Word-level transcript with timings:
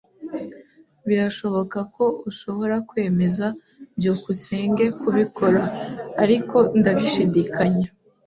Birashoboka 1.07 1.79
ko 1.95 2.05
ushobora 2.29 2.75
kwemeza 2.89 3.45
byukusenge 3.97 4.85
kubikora, 4.99 5.63
ariko 6.23 6.57
ndabishidikanya. 6.79 7.87